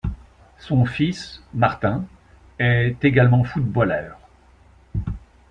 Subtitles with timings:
[0.57, 2.03] Son fils, Martin,
[2.57, 4.17] est également footballeur.